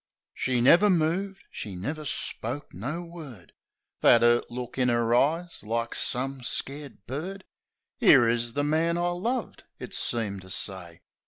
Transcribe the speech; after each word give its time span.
She 0.33 0.61
never 0.61 0.89
moved; 0.89 1.43
she 1.51 1.75
never 1.75 2.05
spoke 2.05 2.73
no 2.73 3.03
word; 3.03 3.53
That 3.99 4.23
'urt 4.23 4.49
look 4.49 4.79
in 4.79 4.89
'er 4.89 5.13
eyes, 5.13 5.61
like 5.61 5.93
some 5.93 6.41
scared 6.41 7.05
bird:" 7.05 7.43
'Ere 8.01 8.27
is 8.27 8.53
the 8.53 8.63
man 8.63 8.97
I 8.97 9.09
loved," 9.11 9.65
it 9.77 9.93
seemed 9.93 10.41
to 10.41 10.49
say. 10.49 11.01